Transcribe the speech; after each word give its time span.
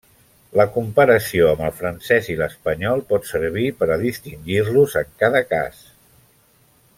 La 0.59 0.63
comparació 0.77 1.49
amb 1.49 1.61
el 1.67 1.75
francès 1.81 2.29
i 2.35 2.37
l'espanyol 2.39 3.03
pot 3.11 3.29
servir 3.35 3.67
per 3.83 3.91
a 3.91 3.99
distingir-los 4.05 4.97
en 5.03 5.13
cada 5.25 5.43
cas. 5.53 5.85